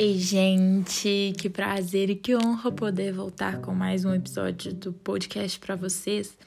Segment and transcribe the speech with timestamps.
[0.00, 5.58] Ei, gente, que prazer e que honra poder voltar com mais um episódio do podcast
[5.58, 6.38] para vocês.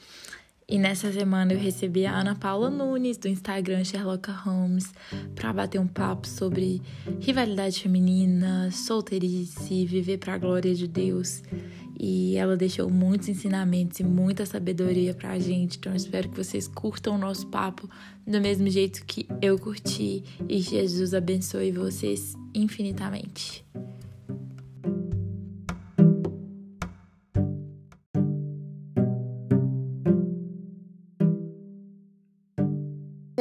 [0.66, 4.90] E nessa semana eu recebi a Ana Paula Nunes do Instagram Sherlock Holmes
[5.34, 6.80] para bater um papo sobre
[7.20, 11.42] rivalidade feminina, solteirice, viver para a glória de Deus.
[12.04, 15.78] E ela deixou muitos ensinamentos e muita sabedoria pra gente.
[15.78, 17.88] Então espero que vocês curtam o nosso papo
[18.26, 23.64] do mesmo jeito que eu curti e Jesus abençoe vocês infinitamente.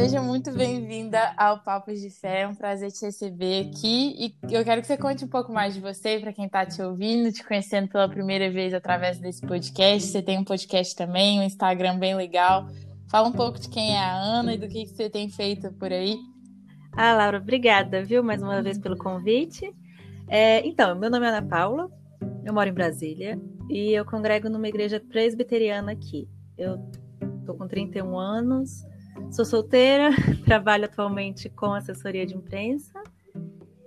[0.01, 4.63] Seja muito bem-vinda ao Papos de Fé, é um prazer te receber aqui e eu
[4.63, 7.43] quero que você conte um pouco mais de você para quem está te ouvindo, te
[7.43, 10.09] conhecendo pela primeira vez através desse podcast.
[10.09, 12.67] Você tem um podcast também, um Instagram bem legal.
[13.11, 15.71] Fala um pouco de quem é a Ana e do que, que você tem feito
[15.73, 16.17] por aí.
[16.93, 19.71] Ah, Laura, obrigada, viu, mais uma vez pelo convite.
[20.27, 21.91] É, então, meu nome é Ana Paula,
[22.43, 26.27] eu moro em Brasília e eu congrego numa igreja presbiteriana aqui.
[26.57, 26.79] Eu
[27.45, 28.83] tô com 31 anos,
[29.31, 30.09] Sou solteira,
[30.43, 33.01] trabalho atualmente com assessoria de imprensa.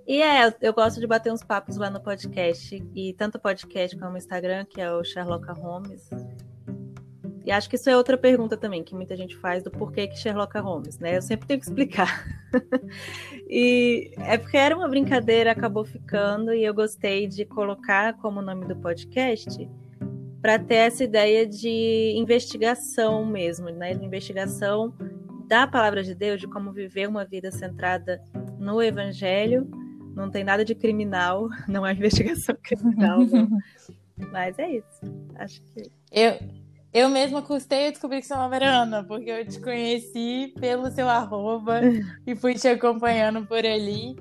[0.06, 3.95] E é, eu gosto de bater uns papos lá no podcast, e tanto o podcast
[3.98, 6.09] como o Instagram, que é o Sherlock Holmes.
[7.45, 10.19] E acho que isso é outra pergunta também, que muita gente faz do porquê que
[10.19, 11.19] Sherlock Holmes, né?
[11.19, 12.27] Eu sempre tenho que explicar.
[13.47, 18.65] e é porque era uma brincadeira, acabou ficando, e eu gostei de colocar como nome
[18.65, 19.69] do podcast
[20.41, 23.92] para ter essa ideia de investigação mesmo, né?
[23.92, 24.92] De investigação
[25.47, 28.23] da palavra de Deus, de como viver uma vida centrada
[28.59, 29.69] no Evangelho.
[30.14, 33.48] Não tem nada de criminal, não há investigação criminal, não.
[34.31, 35.00] Mas é isso.
[35.37, 35.91] Acho que.
[36.12, 36.39] Eu,
[36.92, 40.89] eu mesma custei a descobrir que seu nome era Ana, porque eu te conheci pelo
[40.92, 41.81] seu arroba
[42.25, 44.15] e fui te acompanhando por ali.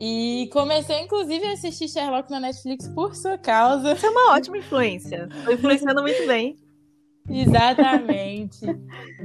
[0.00, 3.92] E comecei, inclusive, a assistir Sherlock na Netflix por sua causa.
[3.92, 5.28] Isso é uma ótima influência.
[5.30, 6.56] Estou influenciando muito bem.
[7.28, 8.66] Exatamente.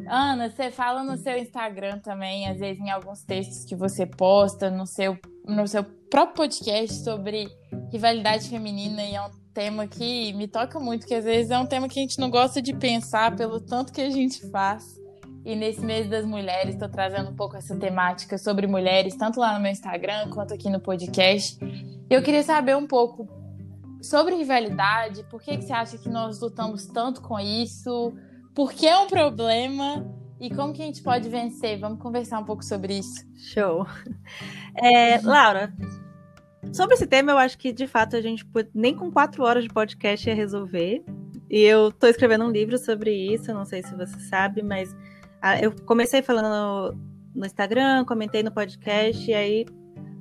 [0.08, 4.70] Ana, você fala no seu Instagram também, às vezes em alguns textos que você posta,
[4.70, 7.48] no seu, no seu próprio podcast sobre
[7.92, 11.66] rivalidade feminina, e é um tema que me toca muito, que às vezes é um
[11.66, 14.98] tema que a gente não gosta de pensar pelo tanto que a gente faz.
[15.46, 19.54] E nesse mês das mulheres, estou trazendo um pouco essa temática sobre mulheres, tanto lá
[19.54, 21.58] no meu Instagram quanto aqui no podcast.
[22.10, 23.28] Eu queria saber um pouco
[24.02, 28.14] sobre rivalidade, por que, que você acha que nós lutamos tanto com isso?
[28.56, 30.06] Por que é um problema?
[30.40, 31.80] E como que a gente pode vencer?
[31.80, 33.26] Vamos conversar um pouco sobre isso.
[33.36, 33.86] Show.
[34.82, 35.74] É, Laura,
[36.72, 39.70] sobre esse tema, eu acho que de fato a gente nem com quatro horas de
[39.70, 41.04] podcast ia resolver.
[41.50, 44.96] E eu estou escrevendo um livro sobre isso, não sei se você sabe, mas
[45.42, 47.00] ah, eu comecei falando no,
[47.36, 49.66] no Instagram, comentei no podcast, e aí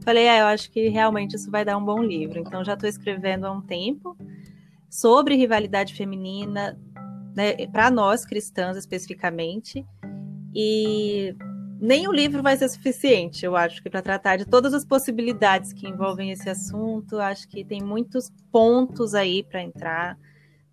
[0.08, 2.38] falei, ah, eu acho que realmente isso vai dar um bom livro.
[2.38, 4.16] Então já estou escrevendo há um tempo
[4.88, 6.80] sobre rivalidade feminina,
[7.36, 9.84] né, para nós cristãs especificamente.
[10.54, 11.36] E
[11.78, 15.74] nem o livro vai ser suficiente, eu acho que para tratar de todas as possibilidades
[15.74, 20.18] que envolvem esse assunto, acho que tem muitos pontos aí para entrar,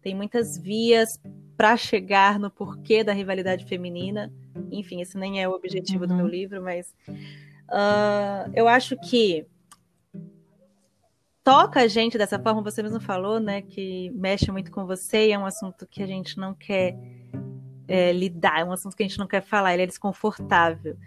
[0.02, 1.19] tem muitas vias
[1.57, 4.31] para chegar no porquê da rivalidade feminina.
[4.72, 6.07] Enfim, esse nem é o objetivo uhum.
[6.07, 6.96] do meu livro, mas
[7.70, 9.46] Uh, eu acho que
[11.44, 15.31] toca a gente dessa forma, você mesmo falou, né, que mexe muito com você e
[15.31, 16.98] é um assunto que a gente não quer
[17.88, 20.98] é, lidar, é um assunto que a gente não quer falar, ele é desconfortável.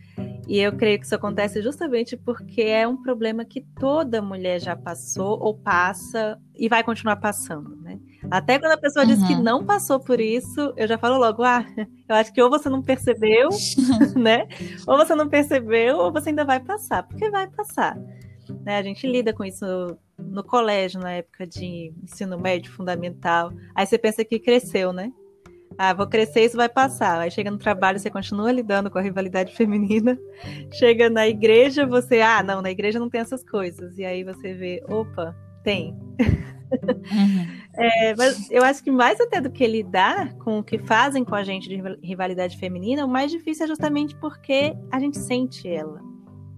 [0.47, 4.77] E eu creio que isso acontece justamente porque é um problema que toda mulher já
[4.77, 7.99] passou ou passa e vai continuar passando, né?
[8.31, 9.11] Até quando a pessoa uhum.
[9.11, 9.43] diz que uhum.
[9.43, 11.65] não passou por isso, eu já falo logo, ah,
[12.09, 13.49] eu acho que ou você não percebeu,
[14.17, 14.47] né?
[14.87, 17.97] Ou você não percebeu, ou você ainda vai passar, porque vai passar.
[18.65, 18.79] Né?
[18.79, 19.65] A gente lida com isso
[20.19, 23.53] no colégio, na época de ensino médio fundamental.
[23.75, 25.13] Aí você pensa que cresceu, né?
[25.77, 27.21] Ah, vou crescer, isso vai passar.
[27.21, 30.19] Aí chega no trabalho, você continua lidando com a rivalidade feminina.
[30.73, 33.97] Chega na igreja, você, ah, não, na igreja não tem essas coisas.
[33.97, 35.93] E aí você vê, opa, tem.
[35.93, 37.59] Uhum.
[37.79, 41.37] É, mas eu acho que mais até do que lidar com o que fazem com
[41.37, 46.03] a gente de rivalidade feminina, o mais difícil é justamente porque a gente sente ela.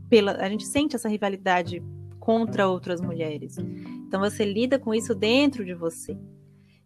[0.08, 1.82] Pela, a gente sente essa rivalidade
[2.18, 3.58] contra outras mulheres.
[3.58, 6.16] Então você lida com isso dentro de você.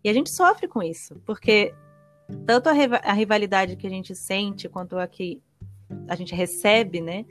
[0.02, 1.72] E a gente sofre com isso, porque
[2.44, 2.72] tanto a,
[3.04, 5.40] a rivalidade que a gente sente quanto a que
[6.08, 7.24] a gente recebe, né?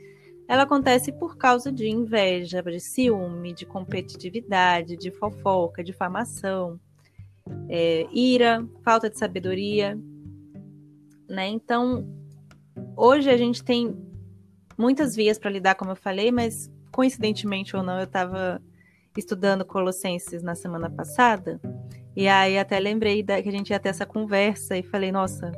[0.46, 6.78] Ela acontece por causa de inveja, de ciúme, de competitividade, de fofoca, difamação,
[7.68, 9.98] é, ira, falta de sabedoria,
[11.28, 11.48] né?
[11.48, 12.06] Então,
[12.96, 13.96] hoje a gente tem
[14.76, 18.62] muitas vias para lidar, como eu falei, mas coincidentemente ou não, eu estava
[19.16, 21.60] estudando Colossenses na semana passada,
[22.16, 25.50] e aí até lembrei da, que a gente ia ter essa conversa e falei, nossa,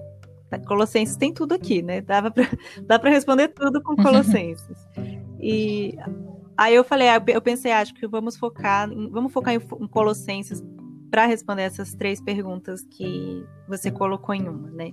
[0.67, 2.01] Colossenses tem tudo aqui, né?
[2.01, 2.45] Dava pra,
[2.87, 4.77] dá para responder tudo com Colossenses.
[5.41, 5.97] e
[6.57, 10.63] aí eu falei, ah, eu pensei, acho que vamos focar, vamos focar em, em Colossenses
[11.11, 14.93] para responder essas três perguntas que você colocou em uma, né?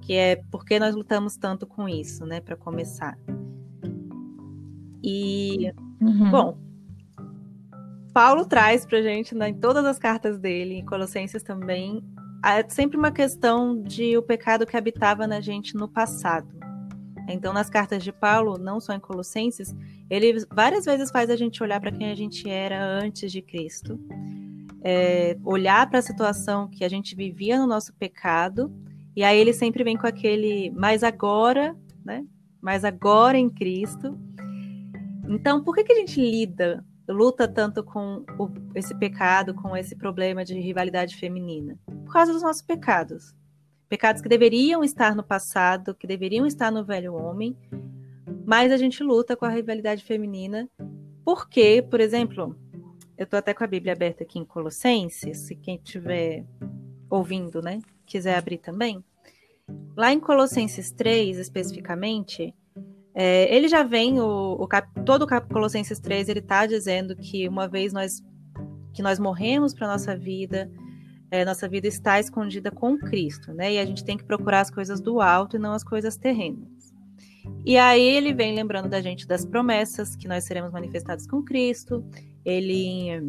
[0.00, 2.40] Que é por que nós lutamos tanto com isso, né?
[2.40, 3.18] Para começar.
[5.02, 6.30] E uhum.
[6.30, 6.58] bom,
[8.12, 12.02] Paulo traz para gente né, em todas as cartas dele, em Colossenses também,
[12.44, 16.48] é sempre uma questão de o pecado que habitava na gente no passado.
[17.28, 19.74] Então, nas cartas de Paulo, não só em Colossenses,
[20.08, 24.00] ele várias vezes faz a gente olhar para quem a gente era antes de Cristo,
[24.82, 28.72] é, olhar para a situação que a gente vivia no nosso pecado,
[29.14, 32.24] e aí ele sempre vem com aquele mais agora, né?
[32.60, 34.18] Mais agora em Cristo.
[35.28, 39.96] Então, por que, que a gente lida luta tanto com o, esse pecado, com esse
[39.96, 41.78] problema de rivalidade feminina?
[41.86, 43.34] Por causa dos nossos pecados.
[43.88, 47.56] Pecados que deveriam estar no passado, que deveriam estar no velho homem,
[48.46, 50.68] mas a gente luta com a rivalidade feminina
[51.24, 52.56] porque, por exemplo,
[53.16, 56.44] eu estou até com a Bíblia aberta aqui em Colossenses, se quem estiver
[57.08, 59.04] ouvindo, né, quiser abrir também.
[59.96, 62.54] Lá em Colossenses 3, especificamente,
[63.14, 67.16] é, ele já vem, o, o cap, todo o cap, Colossenses 3, ele está dizendo
[67.16, 68.22] que uma vez nós
[68.92, 70.70] que nós morremos para nossa vida,
[71.30, 73.74] é, nossa vida está escondida com Cristo, né?
[73.74, 76.92] E a gente tem que procurar as coisas do alto e não as coisas terrenas.
[77.64, 82.04] E aí ele vem lembrando da gente das promessas que nós seremos manifestados com Cristo.
[82.44, 83.22] Ele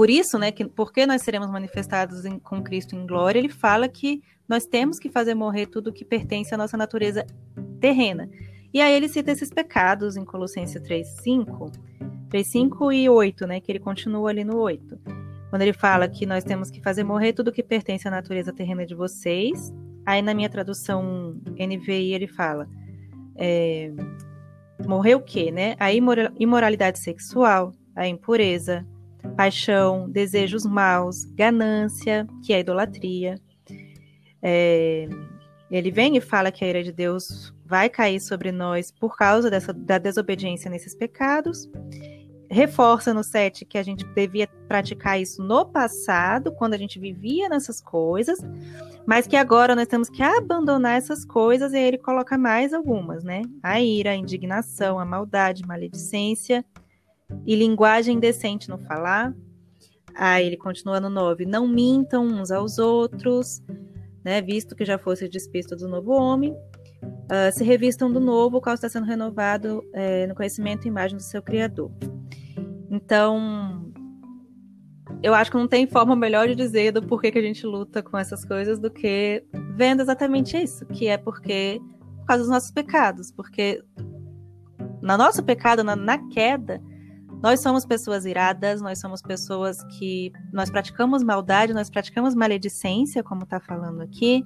[0.00, 3.86] por isso, né, que porque nós seremos manifestados em, com Cristo em glória, ele fala
[3.86, 7.26] que nós temos que fazer morrer tudo que pertence à nossa natureza
[7.78, 8.26] terrena.
[8.72, 11.72] E aí ele cita esses pecados em Colossenses 3, 5,
[12.30, 13.60] 3, 5 e 8, né?
[13.60, 14.98] Que ele continua ali no 8.
[15.50, 18.86] Quando ele fala que nós temos que fazer morrer tudo que pertence à natureza terrena
[18.86, 19.70] de vocês.
[20.06, 22.66] Aí na minha tradução NVI ele fala.
[23.36, 23.92] É,
[24.86, 25.76] morrer o quê, né?
[25.78, 28.82] A imoralidade sexual, a impureza,
[29.36, 33.40] paixão, desejos maus, ganância, que é a idolatria.
[34.42, 35.08] É,
[35.70, 39.48] ele vem e fala que a ira de Deus vai cair sobre nós por causa
[39.48, 41.70] dessa, da desobediência nesses pecados.
[42.50, 47.48] Reforça no 7 que a gente devia praticar isso no passado, quando a gente vivia
[47.48, 48.40] nessas coisas,
[49.06, 53.22] mas que agora nós temos que abandonar essas coisas, e aí ele coloca mais algumas,
[53.22, 53.42] né?
[53.62, 56.64] A ira, a indignação, a maldade, maledicência
[57.46, 59.34] e linguagem indecente no falar.
[60.14, 63.62] Aí ele continua no 9: não mintam uns aos outros,
[64.24, 64.40] né?
[64.40, 68.74] Visto que já fosse despisto do novo homem, uh, se revistam do novo, o qual
[68.74, 71.90] está sendo renovado é, no conhecimento e imagem do seu Criador.
[72.90, 73.90] Então,
[75.22, 78.02] eu acho que não tem forma melhor de dizer do porquê que a gente luta
[78.02, 79.44] com essas coisas do que
[79.76, 81.80] vendo exatamente isso, que é porque
[82.18, 83.82] por causa dos nossos pecados, porque
[85.02, 86.80] no nosso pecado, na, na queda,
[87.42, 93.44] nós somos pessoas iradas, nós somos pessoas que nós praticamos maldade, nós praticamos maledicência, como
[93.44, 94.44] está falando aqui,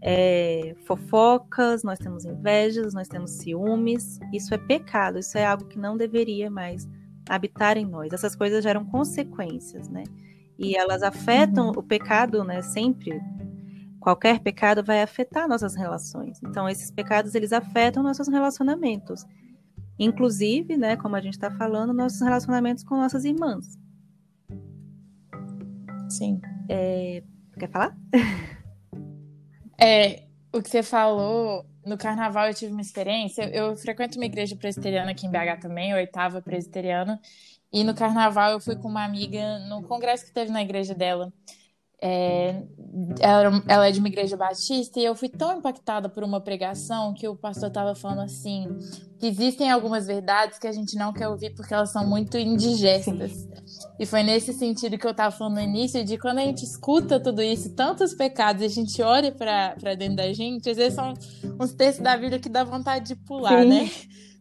[0.00, 4.18] é, fofocas, nós temos invejas, nós temos ciúmes.
[4.32, 6.88] Isso é pecado, isso é algo que não deveria mais
[7.28, 8.12] habitar em nós.
[8.12, 10.04] Essas coisas geram consequências, né?
[10.58, 11.74] E elas afetam uhum.
[11.76, 12.62] o pecado, né?
[12.62, 13.20] Sempre
[14.00, 16.40] qualquer pecado vai afetar nossas relações.
[16.42, 19.24] Então esses pecados eles afetam nossos relacionamentos,
[19.98, 20.96] inclusive, né?
[20.96, 23.78] Como a gente está falando, nossos relacionamentos com nossas irmãs.
[26.08, 26.40] Sim.
[26.68, 27.22] É...
[27.58, 27.96] Quer falar?
[29.80, 33.44] É, o que você falou, no carnaval eu tive uma experiência.
[33.44, 37.20] Eu, eu frequento uma igreja presbiteriana aqui em BH também, oitava presbiteriana.
[37.72, 41.32] E no carnaval eu fui com uma amiga no congresso que teve na igreja dela.
[42.00, 42.62] É,
[43.18, 47.12] ela, ela, é de uma igreja batista e eu fui tão impactada por uma pregação
[47.12, 48.68] que o pastor estava falando assim
[49.18, 53.32] que existem algumas verdades que a gente não quer ouvir porque elas são muito indigestas.
[53.32, 53.48] Sim.
[53.98, 57.18] E foi nesse sentido que eu estava falando no início de quando a gente escuta
[57.18, 61.14] tudo isso, tantos pecados, e a gente olha para dentro da gente, às vezes são
[61.60, 63.68] uns textos da Bíblia que dá vontade de pular, Sim.
[63.68, 63.90] né?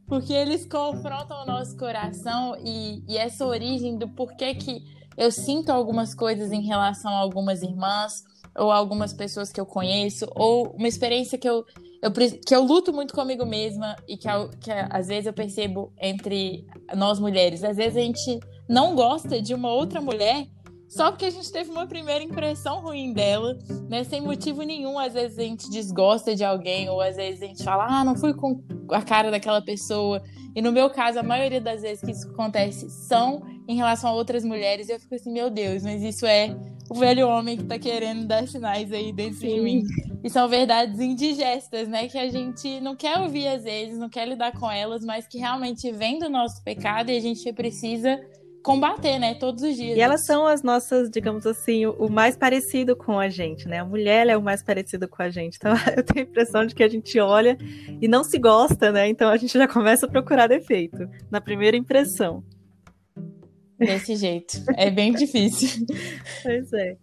[0.07, 5.71] Porque eles confrontam o nosso coração e, e essa origem do porquê que eu sinto
[5.71, 8.23] algumas coisas em relação a algumas irmãs
[8.57, 11.63] ou algumas pessoas que eu conheço, ou uma experiência que eu,
[12.01, 14.27] eu, que eu luto muito comigo mesma e que,
[14.59, 17.63] que às vezes eu percebo entre nós mulheres.
[17.63, 20.47] Às vezes a gente não gosta de uma outra mulher
[20.87, 23.57] só porque a gente teve uma primeira impressão ruim dela,
[23.89, 24.03] né?
[24.05, 24.97] Sem motivo nenhum.
[24.97, 28.15] Às vezes a gente desgosta de alguém, ou às vezes a gente fala, ah, não
[28.15, 30.21] fui com a cara daquela pessoa.
[30.55, 34.13] E no meu caso, a maioria das vezes que isso acontece são em relação a
[34.13, 34.87] outras mulheres.
[34.87, 36.55] Eu fico assim, meu Deus, mas isso é
[36.89, 39.55] o velho homem que tá querendo dar sinais aí dentro Sim.
[39.55, 39.83] de mim.
[40.23, 42.07] E são verdades indigestas, né?
[42.07, 45.37] Que a gente não quer ouvir às vezes, não quer lidar com elas, mas que
[45.37, 48.19] realmente vem do nosso pecado e a gente precisa
[48.67, 49.33] combater, né?
[49.33, 49.97] Todos os dias.
[49.97, 53.79] E elas são as nossas, digamos assim, o, o, mais parecido com a gente, né?
[53.79, 55.55] A mulher é o mais parecido com a gente.
[55.55, 57.57] Então eu tenho a impressão de que a gente olha
[58.01, 59.07] e não se gosta, né?
[59.07, 62.43] Então a gente já começa a procurar defeito na primeira impressão.
[63.79, 64.61] Desse jeito.
[64.75, 65.85] É bem difícil.
[66.43, 66.97] pois é.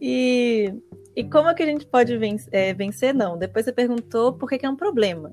[0.00, 0.74] E,
[1.14, 2.48] e como é que a gente pode vencer?
[2.52, 3.14] É, vencer?
[3.14, 3.38] Não.
[3.38, 5.32] Depois você perguntou por que, que é um problema.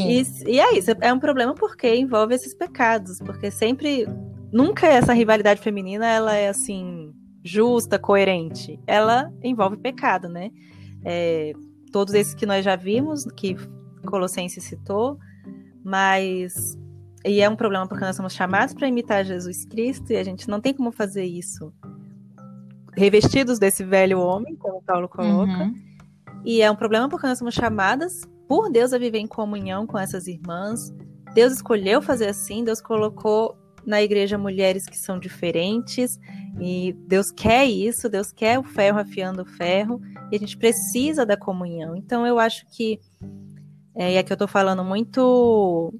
[0.00, 4.06] E, e é isso, é um problema porque envolve esses pecados, porque sempre,
[4.52, 7.12] nunca essa rivalidade feminina, ela é assim,
[7.44, 8.80] justa, coerente.
[8.86, 10.50] Ela envolve pecado, né?
[11.04, 11.52] É,
[11.90, 13.56] todos esses que nós já vimos, que
[14.06, 15.18] Colossenses citou,
[15.84, 16.78] mas
[17.24, 20.48] e é um problema porque nós somos chamados para imitar Jesus Cristo e a gente
[20.48, 21.72] não tem como fazer isso
[22.94, 25.64] revestidos desse velho homem, como Paulo coloca.
[25.64, 25.74] Uhum.
[26.44, 29.98] E é um problema porque nós somos chamadas por Deus a viver em comunhão com
[29.98, 30.92] essas irmãs.
[31.34, 36.18] Deus escolheu fazer assim, Deus colocou na igreja mulheres que são diferentes
[36.60, 41.26] e Deus quer isso, Deus quer o ferro afiando o ferro e a gente precisa
[41.26, 41.96] da comunhão.
[41.96, 43.00] Então eu acho que
[43.94, 45.92] é, e aqui eu tô falando muito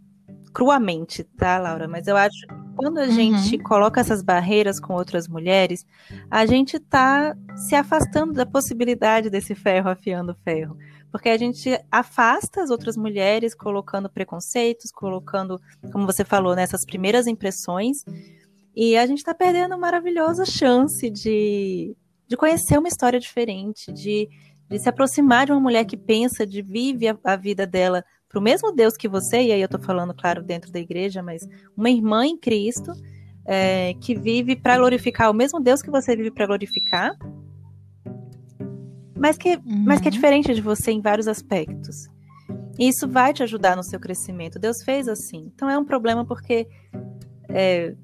[0.53, 1.89] cruamente, tá, Laura?
[1.89, 3.11] Mas eu acho que quando a uhum.
[3.11, 5.87] gente coloca essas barreiras com outras mulheres,
[6.31, 10.77] a gente tá se afastando da possibilidade desse ferro afiando ferro.
[11.13, 15.61] Porque a gente afasta as outras mulheres, colocando preconceitos, colocando,
[15.93, 17.99] como você falou, nessas primeiras impressões.
[18.75, 21.95] E a gente está perdendo uma maravilhosa chance de,
[22.27, 24.29] de conhecer uma história diferente, de,
[24.71, 28.03] de se aproximar de uma mulher que pensa, de vive a, a vida dela
[28.33, 31.23] para o mesmo Deus que você, e aí eu estou falando, claro, dentro da igreja,
[31.23, 32.91] mas uma irmã em Cristo
[33.45, 37.15] é, que vive para glorificar o mesmo Deus que você vive para glorificar,
[39.17, 39.85] mas que, uhum.
[39.87, 40.15] mas que é uhum.
[40.15, 42.09] diferente de você em vários aspectos.
[42.79, 44.59] E isso vai te ajudar no seu crescimento.
[44.59, 45.51] Deus fez assim.
[45.55, 46.67] Então é um problema porque
[47.49, 47.95] é,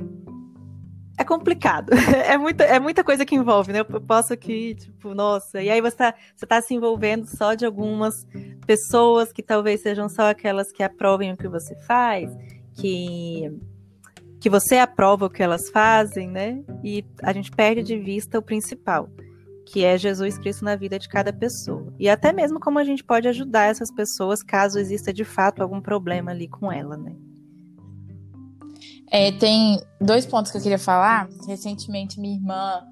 [1.18, 1.90] é complicado.
[2.28, 3.80] É muita, é muita coisa que envolve, né?
[3.80, 5.62] Eu posso aqui, tipo, nossa.
[5.62, 8.26] E aí você está você tá se envolvendo só de algumas
[8.66, 12.30] pessoas que talvez sejam só aquelas que aprovem o que você faz,
[12.74, 13.50] que,
[14.40, 16.62] que você aprova o que elas fazem, né?
[16.84, 19.08] E a gente perde de vista o principal,
[19.70, 21.92] que é Jesus Cristo na vida de cada pessoa.
[21.98, 25.80] E até mesmo como a gente pode ajudar essas pessoas caso exista de fato algum
[25.80, 27.14] problema ali com ela, né?
[29.10, 31.28] É, tem dois pontos que eu queria falar.
[31.46, 32.86] Recentemente, minha irmã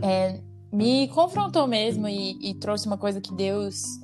[0.00, 0.40] é,
[0.72, 4.00] me confrontou mesmo e, e, trouxe uma coisa que Deus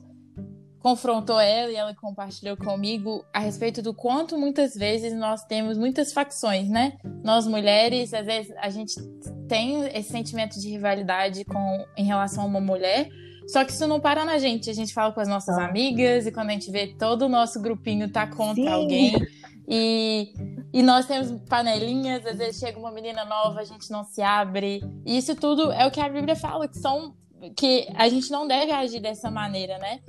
[0.81, 6.13] confrontou ela e ela compartilhou comigo a respeito do quanto muitas vezes nós temos muitas
[6.13, 6.99] facções, né?
[7.25, 8.95] Nós mulheres, às vezes a gente
[9.49, 13.09] tem esse sentimento de rivalidade com em relação a uma mulher,
[13.49, 14.71] só que isso não para na gente.
[14.71, 15.65] A gente fala com as nossas ah.
[15.65, 18.69] amigas e quando a gente vê todo o nosso grupinho tá contra Sim.
[18.69, 19.15] alguém.
[19.71, 20.33] E,
[20.73, 24.83] e nós temos panelinhas, às vezes chega uma menina nova, a gente não se abre.
[25.05, 27.15] E isso tudo é o que a Bíblia fala, que são
[27.55, 30.01] que a gente não deve agir dessa maneira, né?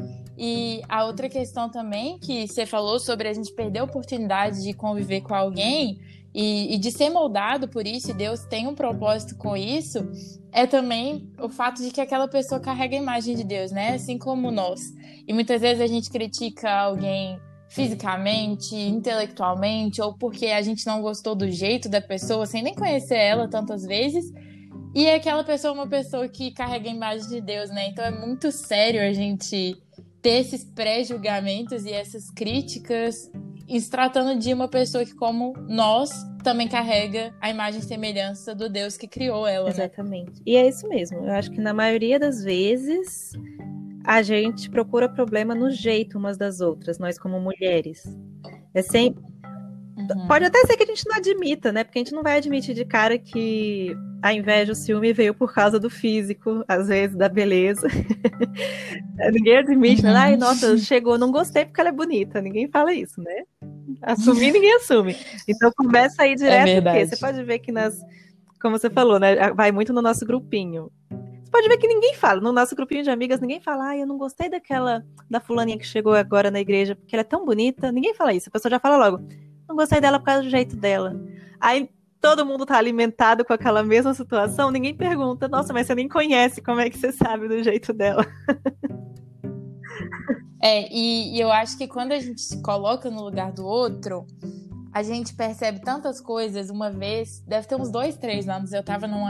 [0.42, 4.72] E a outra questão também que você falou sobre a gente perder a oportunidade de
[4.72, 6.00] conviver com alguém
[6.34, 10.10] e, e, de ser moldado por isso, e Deus tem um propósito com isso,
[10.54, 13.96] é também o fato de que aquela pessoa carrega a imagem de Deus, né?
[13.96, 14.80] Assim como nós.
[15.28, 21.36] E muitas vezes a gente critica alguém fisicamente, intelectualmente, ou porque a gente não gostou
[21.36, 24.24] do jeito da pessoa, sem nem conhecer ela tantas vezes.
[24.96, 27.90] E aquela pessoa é uma pessoa que carrega a imagem de Deus, né?
[27.90, 29.76] Então é muito sério a gente
[30.22, 33.32] ter esses pré-julgamentos e essas críticas
[33.78, 36.10] se tratando de uma pessoa que, como nós,
[36.44, 39.66] também carrega a imagem e semelhança do Deus que criou ela.
[39.66, 39.72] Né?
[39.72, 40.32] Exatamente.
[40.32, 40.44] Né?
[40.46, 41.20] E é isso mesmo.
[41.20, 43.34] Eu acho que na maioria das vezes
[44.04, 48.04] a gente procura problema no jeito umas das outras, nós como mulheres.
[48.74, 49.24] É sempre.
[50.00, 50.28] Uhum.
[50.28, 51.84] Pode até ser que a gente não admita, né?
[51.84, 55.54] Porque a gente não vai admitir de cara que a inveja, o ciúme veio por
[55.54, 57.88] causa do físico, às vezes da beleza.
[59.34, 60.14] Ninguém admite, uhum.
[60.14, 60.20] né?
[60.20, 62.42] Ai, nossa, chegou, não gostei porque ela é bonita.
[62.42, 63.44] Ninguém fala isso, né?
[64.02, 65.16] Assumir, ninguém assume.
[65.48, 68.00] Então começa aí direto, é porque você pode ver que nas.
[68.62, 69.52] Como você falou, né?
[69.54, 70.92] Vai muito no nosso grupinho.
[71.10, 72.40] Você pode ver que ninguém fala.
[72.40, 75.86] No nosso grupinho de amigas, ninguém fala, ah, eu não gostei daquela da fulaninha que
[75.86, 77.92] chegou agora na igreja, porque ela é tão bonita.
[77.92, 78.50] Ninguém fala isso.
[78.50, 79.26] A pessoa já fala logo,
[79.70, 81.16] não gostei dela por causa do jeito dela.
[81.62, 86.10] Aí todo mundo tá alimentado com aquela mesma situação, ninguém pergunta, nossa, mas você nem
[86.10, 88.26] conhece, como é que você sabe do jeito dela?
[90.62, 94.28] É, e, e eu acho que quando a gente se coloca no lugar do outro,
[94.92, 96.70] a gente percebe tantas coisas.
[96.70, 99.26] Uma vez, deve ter uns dois, três anos, eu tava num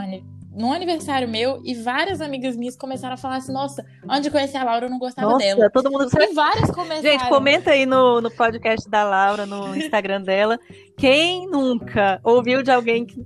[0.52, 4.56] num aniversário meu e várias amigas minhas começaram a falar assim: Nossa, onde eu conheci
[4.56, 5.70] a Laura, eu não gostava Nossa, dela.
[5.70, 7.02] todo mundo E várias começaram.
[7.02, 10.58] Gente, comenta aí no, no podcast da Laura, no Instagram dela.
[10.96, 13.24] Quem nunca ouviu de alguém que.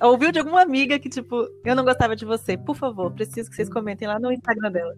[0.00, 2.56] Ouviu de alguma amiga que, tipo, eu não gostava de você?
[2.56, 4.94] Por favor, preciso que vocês comentem lá no Instagram dela.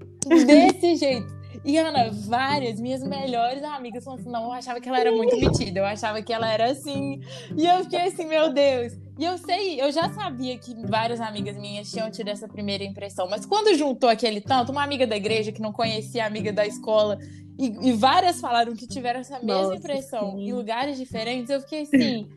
[0.47, 1.44] Desse jeito.
[1.65, 5.37] E, Ana, várias minhas melhores amigas falaram assim: não, eu achava que ela era muito
[5.37, 7.21] metida, eu achava que ela era assim.
[7.57, 8.93] E eu fiquei assim, meu Deus.
[9.19, 13.29] E eu sei, eu já sabia que várias amigas minhas tinham tido essa primeira impressão,
[13.31, 16.67] mas quando juntou aquele tanto, uma amiga da igreja que não conhecia a amiga da
[16.67, 17.19] escola,
[17.59, 20.49] e, e várias falaram que tiveram essa mesma Nossa, impressão sim.
[20.49, 22.29] em lugares diferentes, eu fiquei assim.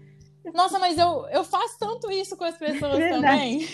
[0.54, 3.22] Nossa, mas eu, eu faço tanto isso com as pessoas Verdade.
[3.22, 3.68] também.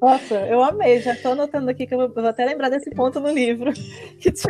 [0.00, 1.00] Nossa, eu amei.
[1.00, 3.72] Já tô anotando aqui que eu vou, até lembrar desse ponto no livro.
[4.18, 4.48] Tipo,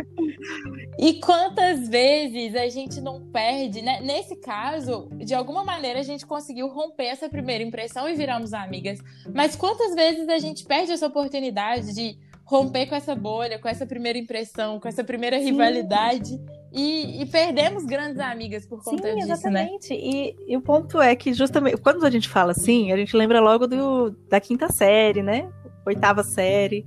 [0.97, 3.99] E quantas vezes a gente não perde, né?
[4.01, 8.99] Nesse caso, de alguma maneira a gente conseguiu romper essa primeira impressão e viramos amigas.
[9.33, 13.85] Mas quantas vezes a gente perde essa oportunidade de romper com essa bolha, com essa
[13.85, 15.45] primeira impressão, com essa primeira Sim.
[15.45, 16.39] rivalidade
[16.77, 19.33] e, e perdemos grandes amigas por conta Sim, disso, né?
[19.33, 19.93] exatamente.
[19.93, 23.39] E, e o ponto é que, justamente, quando a gente fala assim, a gente lembra
[23.41, 25.49] logo do, da quinta série, né?
[25.85, 26.85] Oitava série.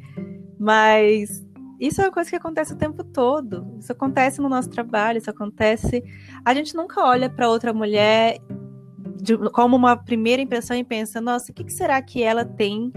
[0.59, 1.45] Mas
[1.81, 3.77] isso é uma coisa que acontece o tempo todo.
[3.79, 6.05] Isso acontece no nosso trabalho, isso acontece.
[6.45, 8.39] A gente nunca olha para outra mulher
[9.17, 12.93] de- como uma primeira impressão e pensa: nossa, o que, que será que ela tem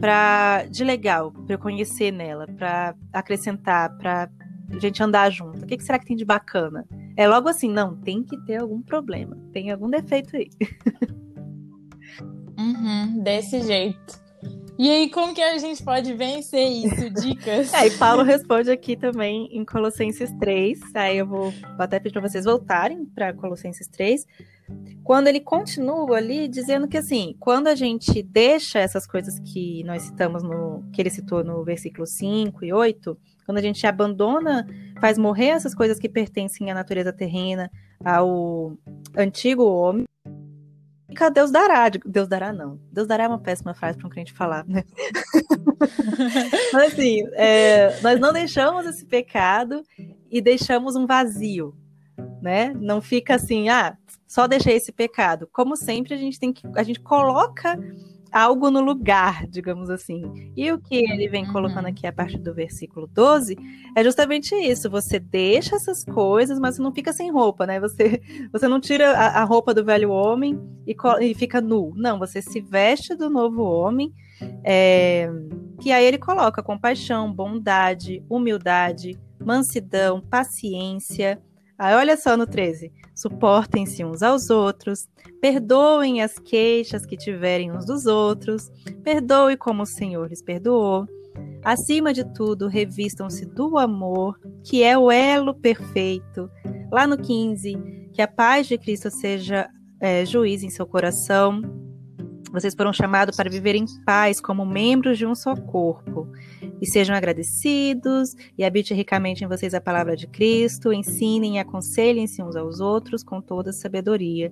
[0.00, 4.28] pra, de legal para eu conhecer nela, para acrescentar, para
[4.70, 5.64] a gente andar junto?
[5.64, 6.86] O que, que será que tem de bacana?
[7.16, 10.48] É logo assim, não, tem que ter algum problema, tem algum defeito aí.
[12.58, 14.18] Uhum, desse jeito.
[14.78, 17.08] E aí, como que a gente pode vencer isso?
[17.20, 17.72] Dicas?
[17.72, 20.78] É, e Paulo responde aqui também em Colossenses 3.
[20.94, 24.26] Aí eu vou, vou até pedir para vocês voltarem para Colossenses 3.
[25.02, 30.02] Quando ele continua ali dizendo que assim, quando a gente deixa essas coisas que nós
[30.02, 34.66] citamos no que ele citou no versículo 5 e 8, quando a gente abandona,
[35.00, 37.70] faz morrer essas coisas que pertencem à natureza terrena,
[38.04, 38.76] ao
[39.16, 40.04] antigo homem,
[41.08, 41.88] fica Deus dará.
[41.88, 42.78] Deus dará não.
[42.92, 44.84] Deus dará é uma péssima frase para um crente falar, né?
[46.72, 49.82] Mas assim, é, nós não deixamos esse pecado
[50.30, 51.74] e deixamos um vazio,
[52.42, 52.74] né?
[52.74, 55.48] Não fica assim, ah, só deixei esse pecado.
[55.52, 57.78] Como sempre, a gente tem que, a gente coloca
[58.32, 60.52] algo no lugar, digamos assim.
[60.56, 61.52] E o que ele vem Uhum.
[61.52, 63.56] colocando aqui a partir do versículo 12
[63.94, 64.90] é justamente isso.
[64.90, 67.80] Você deixa essas coisas, mas você não fica sem roupa, né?
[67.80, 68.20] Você,
[68.52, 71.92] você não tira a, a roupa do velho homem e, e fica nu.
[71.96, 74.12] Não, você se veste do novo homem.
[74.62, 75.30] É,
[75.80, 81.40] que aí ele coloca compaixão, bondade, humildade, mansidão, paciência.
[81.78, 82.92] Aí olha só no 13.
[83.14, 85.08] Suportem-se uns aos outros,
[85.40, 88.70] perdoem as queixas que tiverem uns dos outros,
[89.02, 91.06] perdoe como o Senhor lhes perdoou.
[91.62, 96.48] Acima de tudo, revistam-se do amor, que é o elo perfeito.
[96.90, 99.68] Lá no 15, que a paz de Cristo seja
[100.00, 101.60] é, juiz em seu coração.
[102.56, 106.26] Vocês foram chamados para viver em paz como membros de um só corpo.
[106.80, 112.42] E sejam agradecidos, e habite ricamente em vocês a palavra de Cristo, ensinem e aconselhem-se
[112.42, 114.50] uns aos outros com toda sabedoria.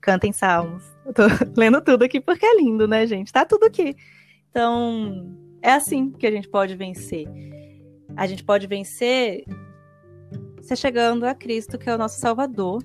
[0.00, 0.84] Cantem salmos.
[1.04, 1.22] Eu tô
[1.58, 3.32] lendo tudo aqui porque é lindo, né, gente?
[3.32, 3.96] Tá tudo aqui.
[4.48, 7.26] Então, é assim que a gente pode vencer.
[8.16, 9.42] A gente pode vencer
[10.62, 12.80] se chegando a Cristo, que é o nosso Salvador,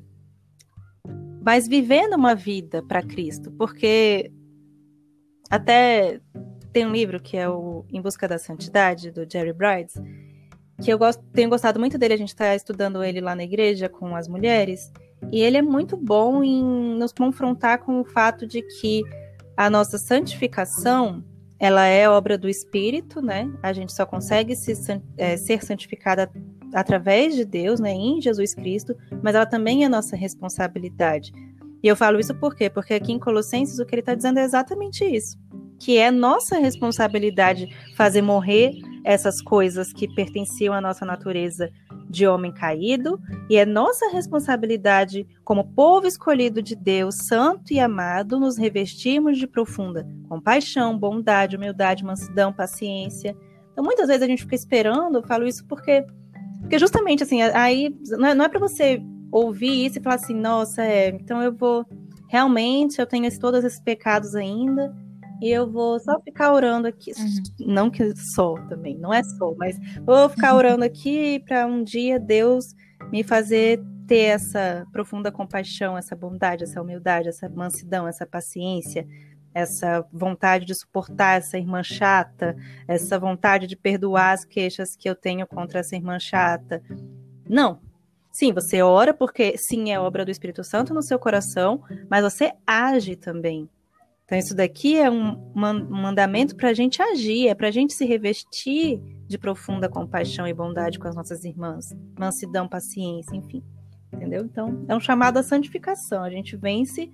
[1.46, 4.32] mas vivendo uma vida para Cristo, porque
[5.50, 6.20] até
[6.72, 9.96] tem um livro que é o Em Busca da Santidade, do Jerry Brides,
[10.82, 13.90] que eu gosto, tenho gostado muito dele, a gente está estudando ele lá na igreja
[13.90, 14.92] com as mulheres,
[15.32, 16.64] e ele é muito bom em
[16.98, 19.04] nos confrontar com o fato de que
[19.58, 21.24] a nossa santificação,
[21.60, 23.52] ela é obra do Espírito, né?
[23.62, 24.72] A gente só consegue se,
[25.18, 26.32] é, ser santificada
[26.74, 31.34] através de Deus, né, em Jesus Cristo, mas ela também é nossa responsabilidade.
[31.82, 32.70] E eu falo isso por quê?
[32.70, 35.38] Porque aqui em Colossenses o que ele está dizendo é exatamente isso,
[35.80, 41.70] que é nossa responsabilidade fazer morrer essas coisas que pertenciam à nossa natureza
[42.10, 48.40] de homem caído, e é nossa responsabilidade, como povo escolhido de Deus, santo e amado,
[48.40, 53.36] nos revestirmos de profunda compaixão, bondade, humildade, mansidão, paciência.
[53.72, 56.06] Então, muitas vezes a gente fica esperando, eu falo isso porque,
[56.62, 60.34] porque justamente assim, aí não é, não é para você ouvir isso e falar assim,
[60.34, 61.86] nossa, é, então eu vou
[62.28, 64.96] realmente, eu tenho esse, todos esses pecados ainda,
[65.42, 67.12] e eu vou só ficar orando aqui.
[67.18, 67.68] Uhum.
[67.68, 72.20] Não que só também, não é só, mas vou ficar orando aqui para um dia
[72.20, 72.76] Deus
[73.12, 79.08] me fazer ter essa profunda compaixão, essa bondade, essa humildade, essa mansidão, essa paciência,
[79.54, 82.56] essa vontade de suportar essa irmã chata,
[82.88, 86.82] essa vontade de perdoar as queixas que eu tenho contra essa irmã chata.
[87.48, 87.80] Não.
[88.40, 92.54] Sim, você ora porque sim é obra do Espírito Santo no seu coração, mas você
[92.66, 93.70] age também.
[94.24, 98.06] Então, isso daqui é um mandamento para a gente agir, é para a gente se
[98.06, 103.62] revestir de profunda compaixão e bondade com as nossas irmãs, mansidão, paciência, enfim.
[104.14, 104.46] Entendeu?
[104.46, 106.24] Então, é um chamado à santificação.
[106.24, 107.12] A gente vence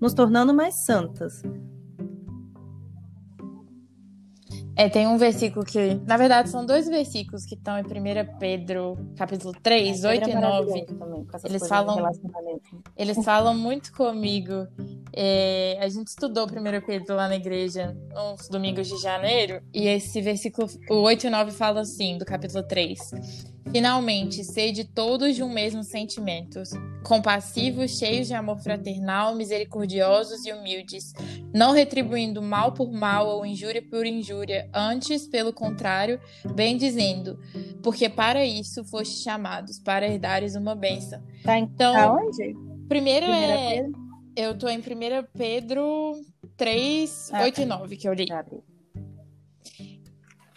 [0.00, 1.42] nos tornando mais santas.
[4.74, 8.98] É, tem um versículo que, na verdade, são dois versículos que estão em 1 Pedro,
[9.16, 10.84] capítulo 3, é, 8 e 9.
[10.86, 12.10] Também, eles falam,
[12.96, 14.66] eles falam muito comigo.
[15.14, 20.20] É, a gente estudou 1 Pedro lá na igreja uns domingos de janeiro, e esse
[20.20, 23.52] versículo, o 8 e 9 fala assim, do capítulo 3.
[23.70, 26.62] Finalmente, sede todos de um mesmo sentimento,
[27.04, 31.12] compassivos, cheios de amor fraternal, misericordiosos e humildes,
[31.54, 36.20] não retribuindo mal por mal ou injúria por injúria, antes, pelo contrário,
[36.54, 37.38] bem dizendo,
[37.82, 41.22] porque para isso foste chamados, para herdares uma bênção.
[41.44, 42.54] Tá então, aonde?
[42.88, 43.76] Primeiro é.
[43.76, 44.01] Pedro?
[44.34, 44.82] Eu tô em 1
[45.36, 46.20] Pedro
[46.56, 47.62] 3, ah, 8 tá.
[47.62, 48.26] e 9 que eu li.
[48.26, 48.44] Tá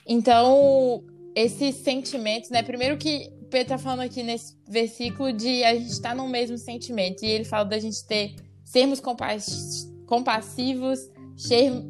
[0.08, 1.04] então,
[1.36, 2.62] esses sentimentos, né?
[2.62, 6.58] Primeiro que Pedro tá falando aqui nesse versículo de a gente estar tá no mesmo
[6.58, 7.24] sentimento.
[7.24, 11.00] E ele fala da gente ter sermos compass compassivos,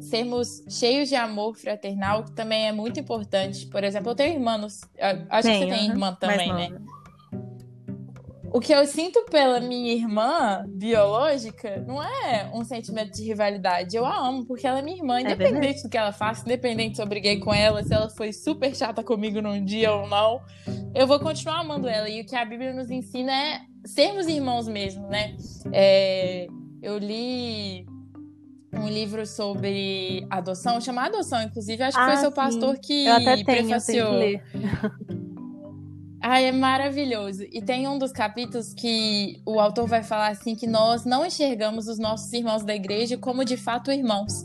[0.00, 3.66] sermos cheios de amor fraternal, que também é muito importante.
[3.66, 4.80] Por exemplo, eu tenho irmãos,
[5.28, 6.70] acho que você tem irmã também, né?
[8.56, 13.94] O que eu sinto pela minha irmã biológica não é um sentimento de rivalidade.
[13.94, 16.42] Eu a amo, porque ela é minha irmã, é independente é do que ela faça,
[16.42, 20.08] independente se eu briguei com ela, se ela foi super chata comigo num dia ou
[20.08, 20.40] não,
[20.94, 22.08] eu vou continuar amando ela.
[22.08, 25.36] E o que a Bíblia nos ensina é sermos irmãos mesmo, né?
[25.70, 26.46] É,
[26.80, 27.84] eu li
[28.72, 33.12] um livro sobre adoção, chamado Adoção, inclusive, acho que ah, foi seu pastor que eu
[33.12, 34.14] até tenho, prefaciou.
[34.14, 34.40] Eu
[36.28, 37.44] ah, é maravilhoso.
[37.52, 41.86] E tem um dos capítulos que o autor vai falar assim que nós não enxergamos
[41.86, 44.44] os nossos irmãos da igreja como de fato irmãos.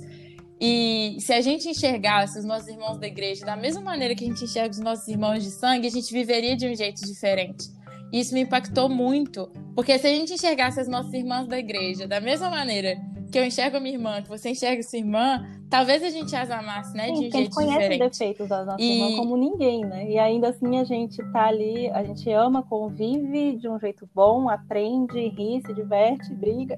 [0.60, 4.28] E se a gente enxergasse os nossos irmãos da igreja da mesma maneira que a
[4.28, 7.67] gente enxerga os nossos irmãos de sangue, a gente viveria de um jeito diferente.
[8.12, 12.19] Isso me impactou muito, porque se a gente enxergasse as nossas irmãs da igreja da
[12.19, 12.97] mesma maneira
[13.32, 16.52] que eu enxergo a minha irmã, que você enxerga sua irmã, talvez a gente as
[16.52, 17.08] amasse, né?
[17.08, 18.04] Sim, de um jeito a gente conhece diferente.
[18.04, 18.91] os defeitos da nossa e...
[18.91, 20.12] irmã como ninguém, né?
[20.12, 24.50] E ainda assim a gente tá ali, a gente ama, convive de um jeito bom,
[24.50, 26.78] aprende, ri, se diverte, briga.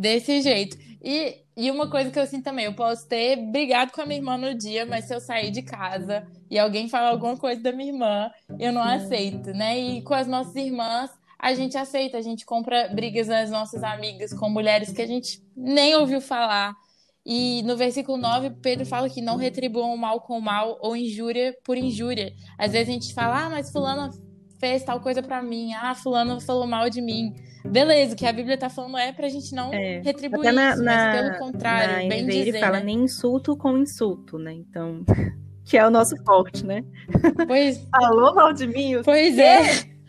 [0.00, 0.78] Desse jeito.
[1.02, 4.18] E, e uma coisa que eu sinto também, eu posso ter brigado com a minha
[4.18, 7.70] irmã no dia, mas se eu sair de casa e alguém falar alguma coisa da
[7.70, 9.78] minha irmã, eu não aceito, né?
[9.78, 14.32] E com as nossas irmãs, a gente aceita, a gente compra brigas das nossas amigas
[14.32, 16.74] com mulheres que a gente nem ouviu falar.
[17.26, 21.76] E no versículo 9, Pedro fala que não retribuam mal com mal ou injúria por
[21.76, 22.32] injúria.
[22.58, 24.10] Às vezes a gente fala, ah, mas fulano
[24.58, 27.34] fez tal coisa para mim, ah, fulano falou mal de mim.
[27.64, 30.82] Beleza, o que a Bíblia tá falando é pra gente não é, retribuir na, isso,
[30.82, 32.84] na, mas pelo contrário, bem dizer, ele fala né?
[32.84, 34.52] nem insulto com insulto, né?
[34.52, 35.04] Então,
[35.64, 36.84] que é o nosso forte, né?
[37.46, 37.86] Pois...
[38.56, 39.02] De mim?
[39.04, 39.60] Pois é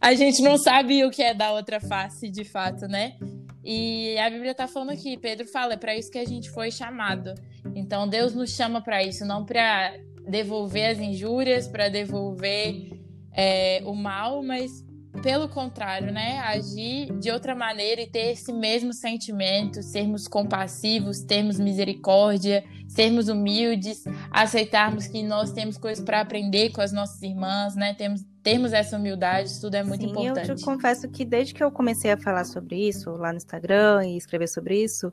[0.00, 3.16] a gente não sabe o que é da outra face, de fato, né?
[3.64, 6.70] E a Bíblia está falando aqui, Pedro fala, é para isso que a gente foi
[6.70, 7.34] chamado.
[7.74, 9.94] Então Deus nos chama para isso, não para
[10.28, 12.92] devolver as injúrias, para devolver
[13.32, 14.84] é, o mal, mas
[15.20, 16.38] pelo contrário, né?
[16.40, 24.04] Agir de outra maneira e ter esse mesmo sentimento, sermos compassivos, termos misericórdia, sermos humildes,
[24.30, 27.94] aceitarmos que nós temos coisas para aprender com as nossas irmãs, né?
[27.94, 30.48] Temos termos essa humildade, isso tudo é muito Sim, importante.
[30.48, 34.06] Eu te confesso que desde que eu comecei a falar sobre isso lá no Instagram
[34.06, 35.12] e escrever sobre isso,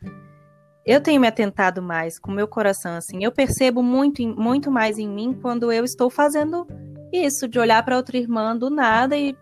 [0.86, 3.24] eu tenho me atentado mais com o meu coração, assim.
[3.24, 6.66] Eu percebo muito, muito mais em mim quando eu estou fazendo
[7.12, 9.36] isso, de olhar para outra irmã do nada e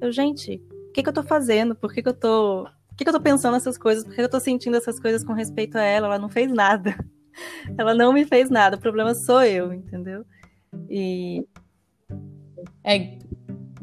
[0.00, 1.74] eu, gente, o que, que eu tô fazendo?
[1.74, 2.64] Por que, que eu tô.
[2.88, 4.04] Por que, que eu tô pensando essas coisas?
[4.04, 6.06] Por que eu tô sentindo essas coisas com respeito a ela?
[6.06, 6.94] Ela não fez nada.
[7.78, 8.76] Ela não me fez nada.
[8.76, 10.24] O problema sou eu, entendeu?
[10.90, 11.46] E
[12.84, 13.18] é,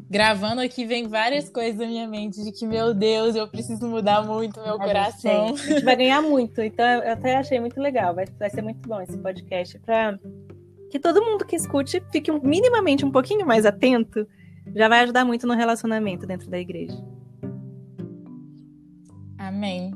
[0.10, 4.23] gravando aqui vem várias coisas na minha mente de que, meu Deus, eu preciso mudar
[4.23, 5.47] muito meu a coração.
[5.56, 8.15] Gente, a gente vai ganhar muito, então eu até achei muito legal.
[8.15, 10.17] Vai, vai ser muito bom esse podcast para
[10.89, 14.27] que todo mundo que escute fique minimamente um pouquinho mais atento.
[14.75, 16.97] Já vai ajudar muito no relacionamento dentro da igreja.
[19.38, 19.91] Amém.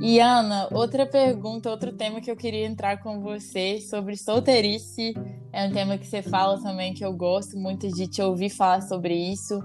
[0.00, 5.14] E Ana, outra pergunta, outro tema que eu queria entrar com você sobre solteirice
[5.52, 8.82] É um tema que você fala também que eu gosto muito de te ouvir falar
[8.82, 9.62] sobre isso.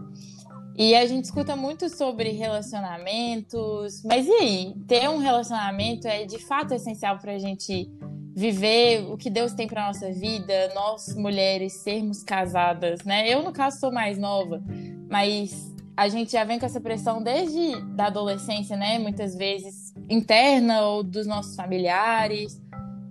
[0.78, 4.76] E a gente escuta muito sobre relacionamentos, mas e aí?
[4.88, 7.90] Ter um relacionamento é de fato essencial para a gente
[8.34, 13.28] viver o que Deus tem para nossa vida, nós mulheres sermos casadas, né?
[13.28, 14.64] Eu no caso sou mais nova,
[15.10, 18.98] mas a gente já vem com essa pressão desde da adolescência, né?
[18.98, 22.62] Muitas vezes interna ou dos nossos familiares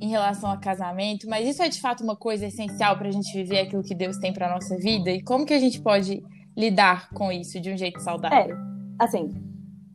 [0.01, 3.31] em relação a casamento, mas isso é de fato uma coisa essencial para a gente
[3.35, 6.23] viver aquilo que Deus tem para nossa vida e como que a gente pode
[6.61, 8.55] lidar com isso de um jeito saudável?
[8.55, 8.59] É,
[8.99, 9.35] assim,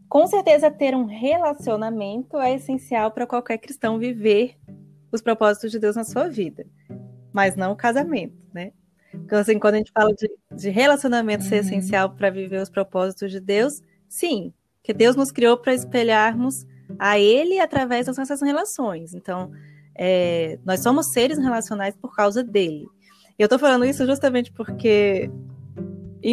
[0.09, 4.57] com certeza ter um relacionamento é essencial para qualquer cristão viver
[5.11, 6.65] os propósitos de Deus na sua vida,
[7.31, 8.71] mas não o casamento, né?
[9.13, 11.49] Então, assim, quando a gente fala de, de relacionamento uhum.
[11.49, 16.65] ser essencial para viver os propósitos de Deus, sim, que Deus nos criou para espelharmos
[16.99, 19.13] a Ele através das nossas relações.
[19.13, 19.51] Então,
[19.95, 22.85] é, nós somos seres relacionais por causa dele.
[23.37, 25.29] E eu estou falando isso justamente porque,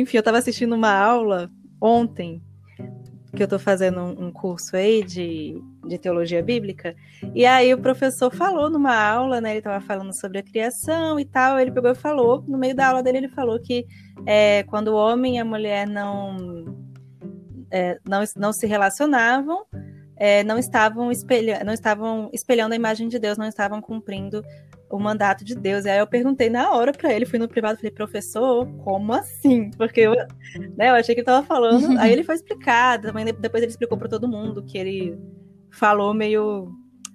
[0.01, 1.51] enfim, eu estava assistindo uma aula
[1.81, 2.43] ontem
[3.35, 6.95] que eu estou fazendo um, curso aí de, de teologia bíblica,
[7.35, 9.51] e aí o professor falou numa aula, né?
[9.51, 12.89] Ele estava falando sobre a criação e tal, ele pegou e falou, no meio da
[12.89, 13.87] aula dele, ele falou que
[14.27, 16.77] é, quando o homem e a mulher não,
[17.71, 19.65] é, não, não se relacionavam,
[20.17, 24.45] é, não, estavam espelha, não estavam espelhando a imagem de Deus, não estavam cumprindo
[24.93, 25.85] o mandato de Deus.
[25.85, 29.71] E aí eu perguntei na hora para ele, fui no privado, falei, professor, como assim?
[29.71, 30.15] Porque eu,
[30.77, 31.97] né, eu achei que ele estava falando.
[31.99, 35.19] aí ele foi explicar, também depois ele explicou para todo mundo que ele
[35.71, 36.71] falou meio.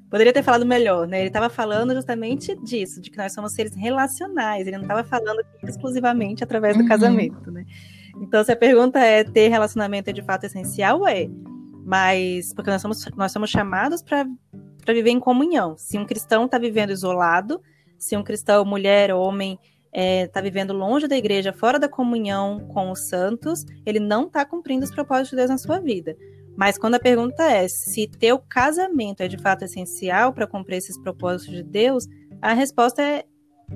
[0.09, 1.19] Poderia ter falado melhor, né?
[1.19, 4.65] Ele estava falando justamente disso, de que nós somos seres relacionais.
[4.65, 6.87] Ele não estava falando exclusivamente através do uhum.
[6.87, 7.65] casamento, né?
[8.21, 11.29] Então, se a pergunta é ter relacionamento é de fato essencial, é.
[11.87, 14.25] Mas porque nós somos, nós somos chamados para
[14.93, 15.77] viver em comunhão.
[15.77, 17.61] Se um cristão está vivendo isolado,
[17.97, 22.67] se um cristão, mulher, homem, está é, tá vivendo longe da igreja, fora da comunhão
[22.73, 26.13] com os santos, ele não está cumprindo os propósitos de Deus na sua vida.
[26.57, 30.97] Mas quando a pergunta é se teu casamento é de fato essencial para cumprir esses
[30.97, 32.05] propósitos de Deus,
[32.41, 33.23] a resposta é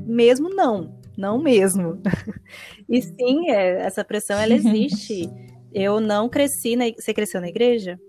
[0.06, 2.02] mesmo não, não mesmo.
[2.90, 5.30] e sim, é, essa pressão ela existe.
[5.74, 8.00] Eu não cresci na, você cresceu na igreja?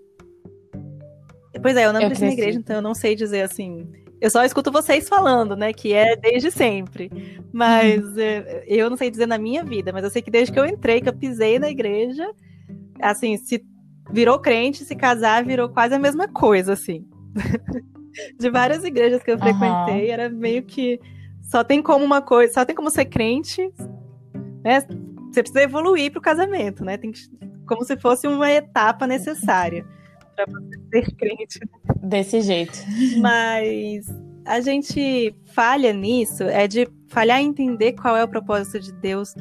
[1.61, 3.87] Pois é, eu não eu cresci na igreja, então eu não sei dizer assim.
[4.19, 5.73] Eu só escuto vocês falando, né?
[5.73, 7.11] Que é desde sempre.
[7.51, 8.19] Mas uhum.
[8.19, 10.65] é, eu não sei dizer na minha vida, mas eu sei que desde que eu
[10.65, 12.29] entrei, que eu pisei na igreja,
[13.01, 13.63] assim, se
[14.11, 17.05] virou crente, se casar, virou quase a mesma coisa, assim.
[18.39, 20.13] De várias igrejas que eu frequentei, uhum.
[20.13, 20.99] era meio que
[21.41, 23.71] só tem como uma coisa, só tem como ser crente,
[24.63, 24.81] né?
[25.31, 26.95] Você precisa evoluir para o casamento, né?
[26.95, 27.21] Tem que,
[27.67, 29.85] como se fosse uma etapa necessária
[30.35, 31.59] para você ser crente.
[32.01, 32.77] Desse jeito.
[33.19, 34.05] Mas
[34.45, 39.33] a gente falha nisso, é de falhar em entender qual é o propósito de Deus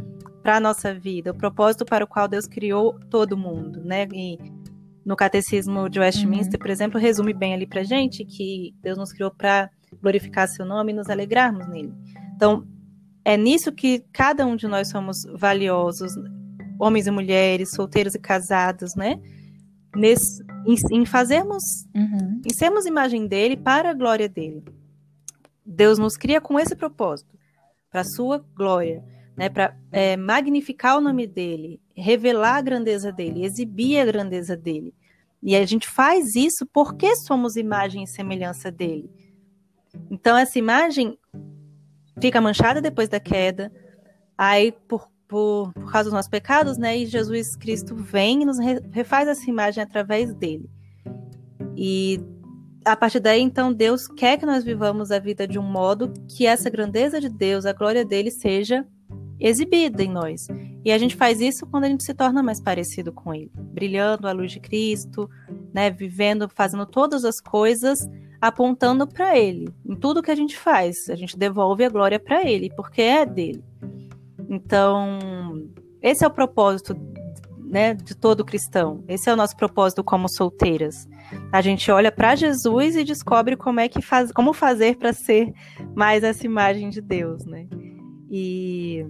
[0.43, 4.07] para a nossa vida, o propósito para o qual Deus criou todo mundo, né?
[4.13, 4.39] E
[5.05, 6.61] no Catecismo de Westminster, uhum.
[6.61, 10.93] por exemplo, resume bem ali para gente que Deus nos criou para glorificar seu nome
[10.93, 11.93] e nos alegrarmos nele.
[12.35, 12.67] Então,
[13.25, 16.13] é nisso que cada um de nós somos valiosos,
[16.83, 19.21] homens e mulheres, solteiros e casados, né?
[19.95, 22.41] nesse, em, em fazermos, uhum.
[22.45, 24.65] em sermos imagem dele para a glória dele.
[25.65, 27.39] Deus nos cria com esse propósito,
[27.91, 29.05] para a sua glória,
[29.37, 34.95] né, para é, magnificar o nome dele, revelar a grandeza dele, exibir a grandeza dele.
[35.43, 39.11] E a gente faz isso porque somos imagem e semelhança dele.
[40.11, 41.19] Então essa imagem
[42.21, 43.73] fica manchada depois da queda,
[44.37, 46.99] aí por por, por causa dos nossos pecados, né?
[46.99, 48.59] E Jesus Cristo vem e nos
[48.91, 50.69] refaz essa imagem através dele.
[51.75, 52.21] E
[52.85, 56.47] a partir daí, então, Deus quer que nós vivamos a vida de um modo que
[56.47, 58.87] essa grandeza de Deus, a glória dele, seja
[59.41, 60.49] exibida em nós.
[60.85, 64.29] E a gente faz isso quando a gente se torna mais parecido com ele, brilhando
[64.29, 65.31] a luz de Cristo,
[65.73, 68.07] né, vivendo, fazendo todas as coisas
[68.39, 69.73] apontando para ele.
[69.89, 73.25] Em tudo que a gente faz, a gente devolve a glória para ele, porque é
[73.25, 73.65] dele.
[74.53, 75.19] Então,
[76.03, 76.95] esse é o propósito
[77.65, 79.03] né, de todo cristão.
[79.09, 81.09] Esse é o nosso propósito como solteiras.
[81.51, 85.55] A gente olha para Jesus e descobre como é que faz, como fazer para ser
[85.95, 87.67] mais essa imagem de Deus, né?
[88.31, 89.07] E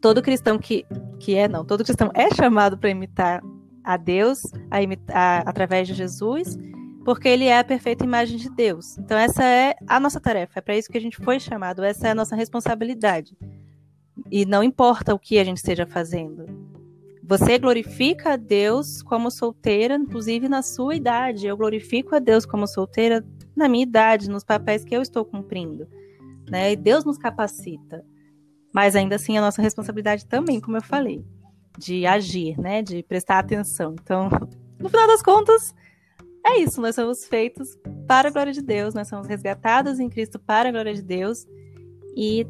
[0.00, 0.86] todo cristão que
[1.18, 3.42] que é não, todo cristão é chamado para imitar
[3.82, 4.38] a Deus,
[4.70, 6.56] a imitar, através de Jesus,
[7.04, 8.96] porque ele é a perfeita imagem de Deus.
[8.98, 12.06] Então essa é a nossa tarefa, é para isso que a gente foi chamado, essa
[12.06, 13.36] é a nossa responsabilidade.
[14.30, 16.46] E não importa o que a gente esteja fazendo.
[17.22, 21.46] Você glorifica a Deus como solteira, inclusive na sua idade.
[21.46, 23.22] Eu glorifico a Deus como solteira
[23.54, 25.86] na minha idade, nos papéis que eu estou cumprindo.
[26.50, 26.72] né?
[26.72, 28.02] E Deus nos capacita.
[28.72, 31.22] Mas ainda assim, a nossa responsabilidade também, como eu falei,
[31.76, 32.80] de agir, né?
[32.80, 33.94] De prestar atenção.
[34.02, 34.30] Então,
[34.80, 35.74] no final das contas,
[36.46, 36.80] é isso.
[36.80, 40.72] Nós somos feitos para a glória de Deus, nós somos resgatados em Cristo para a
[40.72, 41.46] glória de Deus.
[42.16, 42.46] E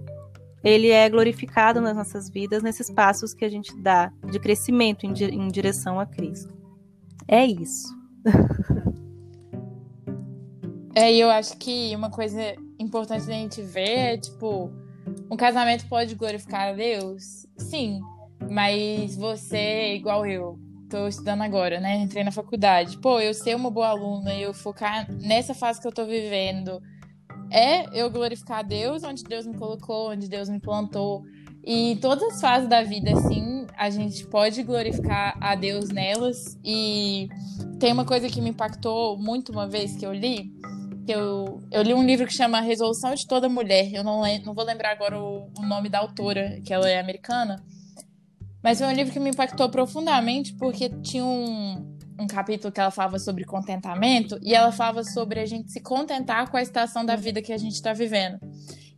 [0.62, 5.12] ele é glorificado nas nossas vidas nesses passos que a gente dá de crescimento em,
[5.12, 6.56] em direção a Cristo.
[7.26, 7.96] É isso.
[10.94, 14.72] É, e eu acho que uma coisa importante da gente ver é, tipo,
[15.30, 17.46] um casamento pode glorificar a Deus?
[17.56, 18.00] Sim.
[18.50, 21.98] Mas você, igual eu, tô estudando agora, né?
[21.98, 22.98] Entrei na faculdade.
[22.98, 26.82] Pô, eu ser uma boa aluna, eu focar nessa fase que eu tô vivendo,
[27.50, 31.22] é eu glorificar a Deus onde Deus me colocou, onde Deus me plantou.
[31.64, 36.58] E todas as fases da vida, assim, a gente pode glorificar a Deus nelas.
[36.64, 37.28] E
[37.78, 40.50] tem uma coisa que me impactou muito uma vez que eu li,
[41.04, 43.92] que eu, eu li um livro que chama Resolução de Toda Mulher.
[43.92, 47.62] Eu não, não vou lembrar agora o, o nome da autora, que ela é americana.
[48.62, 52.90] Mas foi um livro que me impactou profundamente porque tinha um, um capítulo que ela
[52.90, 57.16] falava sobre contentamento e ela falava sobre a gente se contentar com a estação da
[57.16, 58.38] vida que a gente está vivendo.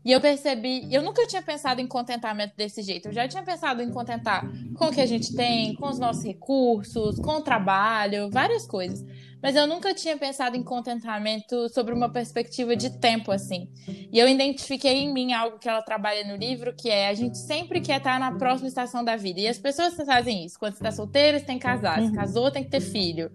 [0.04, 3.08] E eu percebi, eu nunca tinha pensado em contentamento desse jeito.
[3.08, 6.24] Eu já tinha pensado em contentar com o que a gente tem, com os nossos
[6.24, 9.04] recursos, com o trabalho, várias coisas.
[9.42, 13.68] Mas eu nunca tinha pensado em contentamento sobre uma perspectiva de tempo assim.
[14.12, 17.38] E eu identifiquei em mim algo que ela trabalha no livro, que é a gente
[17.38, 19.40] sempre quer estar na próxima estação da vida.
[19.40, 20.58] E as pessoas fazem isso.
[20.58, 22.00] Quando você está solteira, você tem que casar.
[22.00, 22.14] Se uhum.
[22.14, 23.30] casou, tem que ter filho.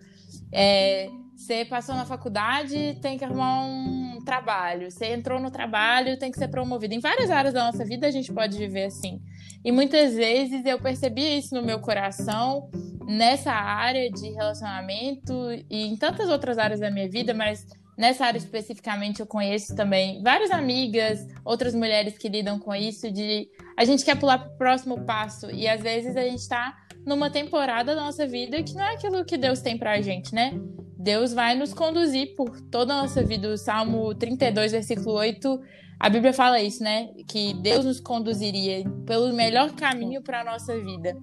[0.51, 4.89] É, você passou na faculdade, tem que arrumar um trabalho.
[4.89, 6.93] Você entrou no trabalho, tem que ser promovido.
[6.93, 9.21] Em várias áreas da nossa vida a gente pode viver assim.
[9.63, 12.69] E muitas vezes eu percebi isso no meu coração,
[13.05, 15.33] nessa área de relacionamento
[15.69, 17.65] e em tantas outras áreas da minha vida, mas
[17.97, 23.49] nessa área especificamente eu conheço também várias amigas, outras mulheres que lidam com isso de
[23.77, 27.29] a gente quer pular para o próximo passo e às vezes a gente está numa
[27.29, 30.53] temporada da nossa vida que não é aquilo que Deus tem para a gente, né?
[30.97, 33.49] Deus vai nos conduzir por toda a nossa vida.
[33.49, 35.59] O Salmo 32, versículo 8
[35.99, 37.09] a Bíblia fala isso, né?
[37.27, 41.17] Que Deus nos conduziria pelo melhor caminho para a nossa vida.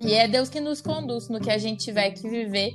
[0.00, 2.74] E é Deus que nos conduz no que a gente tiver que viver.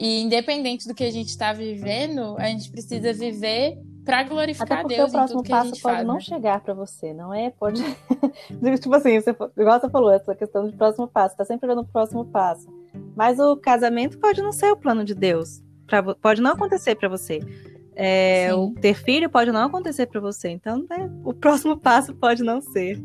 [0.00, 4.96] E independente do que a gente está vivendo, a gente precisa viver para glorificar Até
[4.96, 5.10] Deus.
[5.10, 6.20] O próximo passo pode faz, não né?
[6.20, 7.50] chegar para você, não é?
[7.50, 7.82] Pode.
[8.80, 11.86] tipo assim, você, igual você falou, essa questão de próximo passo, está sempre olhando o
[11.88, 12.66] próximo passo.
[13.16, 15.62] Mas o casamento pode não ser o plano de Deus.
[15.86, 17.40] Pra, pode não acontecer para você.
[18.00, 22.44] É, o ter filho pode não acontecer para você, então né, o próximo passo pode
[22.44, 22.96] não ser.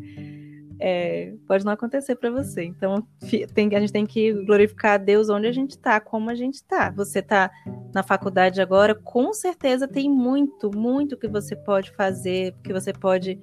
[0.79, 2.65] É, pode não acontecer para você.
[2.65, 3.07] Então
[3.53, 6.55] tem, a gente tem que glorificar a Deus onde a gente está, como a gente
[6.55, 6.91] está.
[6.91, 7.49] Você está
[7.93, 13.39] na faculdade agora, com certeza tem muito, muito que você pode fazer, que você pode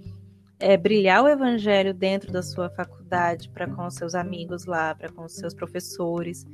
[0.61, 5.11] é, brilhar o evangelho dentro da sua faculdade, para com os seus amigos lá, para
[5.11, 6.47] com os seus professores.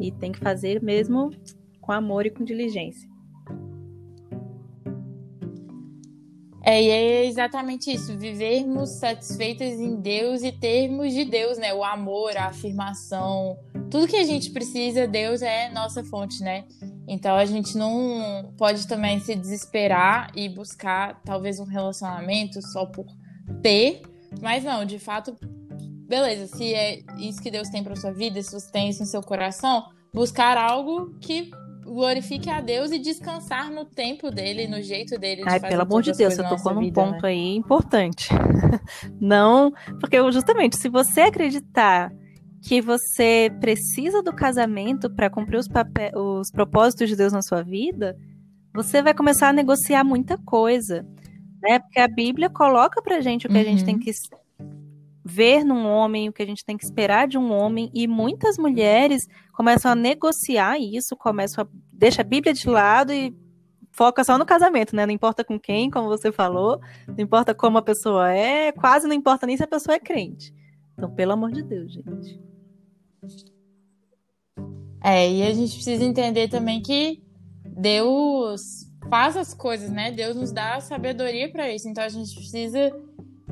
[0.00, 1.30] E tem que fazer mesmo
[1.80, 3.09] com amor e com diligência.
[6.62, 11.72] É, e é exatamente isso, vivermos satisfeitos em Deus e termos de Deus, né?
[11.72, 13.58] O amor, a afirmação,
[13.90, 16.64] tudo que a gente precisa, Deus é nossa fonte, né?
[17.08, 23.06] Então a gente não pode também se desesperar e buscar talvez um relacionamento só por
[23.62, 24.02] ter,
[24.40, 25.34] mas não, de fato,
[26.06, 29.06] beleza, se é isso que Deus tem para sua vida, se você tem isso no
[29.06, 31.50] seu coração, buscar algo que
[31.82, 35.42] glorifique a Deus e descansar no tempo dele, no jeito dele.
[35.42, 37.28] De Ai, pelo amor de Deus, você tocou num vida, ponto né?
[37.28, 38.28] aí importante.
[39.20, 42.12] Não, porque justamente se você acreditar
[42.62, 47.62] que você precisa do casamento para cumprir os, papéis, os propósitos de Deus na sua
[47.62, 48.16] vida,
[48.74, 51.06] você vai começar a negociar muita coisa,
[51.62, 51.78] né?
[51.78, 53.60] Porque a Bíblia coloca pra gente o que uhum.
[53.60, 54.00] a gente tem uhum.
[54.00, 54.12] que
[55.24, 58.56] ver num homem, o que a gente tem que esperar de um homem, e muitas
[58.56, 63.36] mulheres começam a negociar isso, começam a deixa a Bíblia de lado e
[63.92, 65.04] foca só no casamento, né?
[65.04, 69.14] Não importa com quem, como você falou, não importa como a pessoa é, quase não
[69.14, 70.54] importa nem se a pessoa é crente.
[70.94, 72.40] Então, pelo amor de Deus, gente.
[75.02, 77.22] É, e a gente precisa entender também que
[77.64, 80.10] Deus faz as coisas, né?
[80.10, 81.88] Deus nos dá sabedoria para isso.
[81.88, 82.92] Então a gente precisa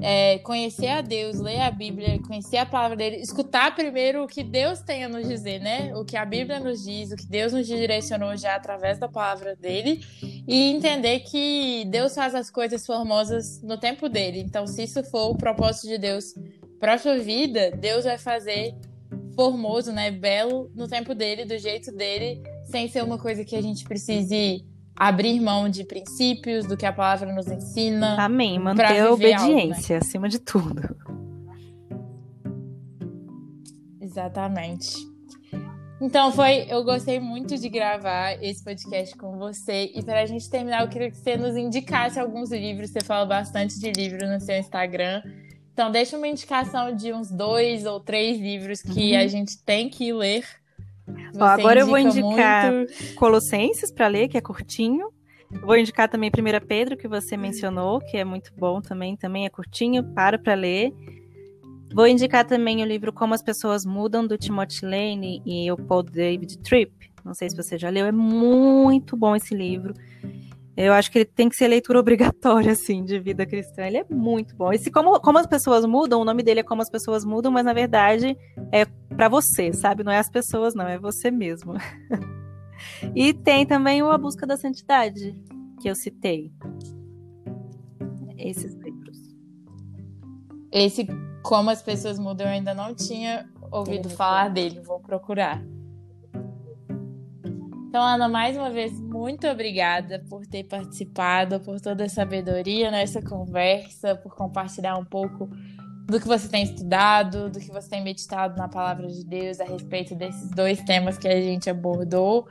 [0.02, 4.42] é, conhecer a Deus, ler a Bíblia, conhecer a palavra dele, escutar primeiro o que
[4.42, 5.94] Deus tem a nos dizer, né?
[5.96, 9.56] O que a Bíblia nos diz, o que Deus nos direcionou já através da palavra
[9.56, 10.04] dele,
[10.46, 14.40] e entender que Deus faz as coisas formosas no tempo dele.
[14.40, 16.34] Então, se isso for o propósito de Deus
[16.80, 18.74] para sua vida, Deus vai fazer
[19.34, 20.10] formoso, né?
[20.10, 24.64] Belo no tempo dele, do jeito dele, sem ser uma coisa que a gente precise
[24.98, 28.16] abrir mão de princípios, do que a palavra nos ensina.
[28.20, 28.58] Amém.
[28.58, 29.96] Manter a obediência algo, né?
[29.96, 30.96] acima de tudo.
[34.00, 34.96] Exatamente.
[36.00, 39.92] Então foi, eu gostei muito de gravar esse podcast com você.
[39.94, 42.90] E para a gente terminar, eu queria que você nos indicasse alguns livros.
[42.90, 45.22] Você fala bastante de livro no seu Instagram.
[45.72, 49.20] Então deixa uma indicação de uns dois ou três livros que uhum.
[49.20, 50.44] a gente tem que ler.
[51.38, 53.14] Ó, agora eu vou indicar muito...
[53.14, 55.08] Colossenses para ler, que é curtinho.
[55.62, 59.48] Vou indicar também 1 Pedro, que você mencionou, que é muito bom também, também é
[59.48, 60.92] curtinho, para para ler.
[61.94, 66.02] Vou indicar também o livro Como as Pessoas Mudam, do Timothy Lane e o Paul
[66.02, 66.92] David Tripp.
[67.24, 69.94] Não sei se você já leu, é muito bom esse livro.
[70.76, 73.84] Eu acho que ele tem que ser leitura obrigatória, assim, de vida cristã.
[73.84, 74.72] Ele é muito bom.
[74.72, 77.64] Esse como, como as pessoas mudam, o nome dele é Como as Pessoas Mudam, mas
[77.64, 78.36] na verdade
[78.70, 78.86] é
[79.18, 80.04] para você, sabe?
[80.04, 81.74] Não é as pessoas, não, é você mesmo.
[83.12, 85.34] e tem também o A Busca da Santidade,
[85.80, 86.52] que eu citei.
[88.36, 89.18] Esses livros.
[90.70, 91.04] Esse
[91.42, 95.60] como as pessoas mudam, eu ainda não tinha ouvido falar dele, vou procurar.
[97.88, 103.20] Então, Ana, mais uma vez, muito obrigada por ter participado, por toda a sabedoria nessa
[103.20, 105.50] conversa, por compartilhar um pouco
[106.08, 109.64] do que você tem estudado, do que você tem meditado na palavra de Deus a
[109.64, 112.48] respeito desses dois temas que a gente abordou.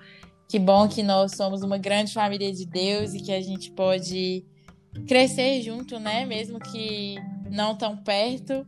[0.47, 4.45] Que bom que nós somos uma grande família de Deus e que a gente pode
[5.07, 6.23] crescer junto, né?
[6.25, 7.15] Mesmo que
[7.49, 8.65] não tão perto,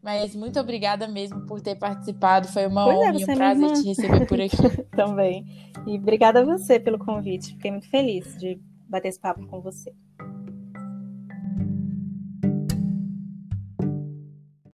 [0.00, 2.46] mas muito obrigada mesmo por ter participado.
[2.46, 4.56] Foi uma pois é, honra é, e um prazer te receber por aqui.
[4.94, 5.44] Também.
[5.84, 7.54] E obrigada a você pelo convite.
[7.54, 9.92] Fiquei muito feliz de bater esse papo com você.